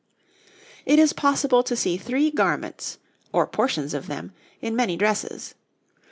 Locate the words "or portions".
3.31-3.93